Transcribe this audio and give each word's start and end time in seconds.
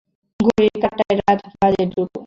ঘড়ির 0.39 0.75
কাটায় 0.83 1.15
রাত 1.19 1.39
বাজে 1.53 1.83
দুটা। 1.91 2.19